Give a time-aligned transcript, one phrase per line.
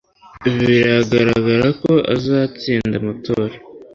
[0.65, 3.53] Biragaragara ko azatsinda amatora